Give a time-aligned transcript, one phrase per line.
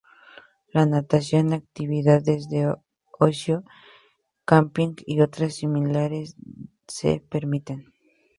[0.73, 2.73] La natación, actividades de
[3.19, 3.63] ocio,
[4.45, 6.35] camping y otras similares
[6.87, 7.93] se permiten.